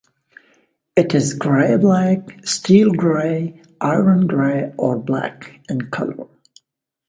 It 0.95 1.13
is 1.13 1.35
gray-black, 1.35 2.43
steel-gray, 2.43 3.61
iron-gray 3.81 4.73
or 4.75 4.97
black 4.97 5.59
in 5.69 5.91
color. 5.91 6.25